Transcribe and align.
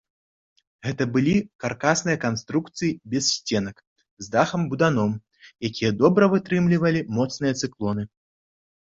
Гэта 0.85 1.03
былі 1.15 1.33
каркасныя 1.63 2.17
канструкцыі 2.23 2.89
без 3.11 3.23
сценак 3.35 3.83
з 4.25 4.31
дахам-буданом, 4.37 5.13
якія 5.69 5.91
добра 6.01 6.31
вытрымлівалі 6.33 7.05
моцныя 7.19 7.53
цыклоны. 7.61 8.03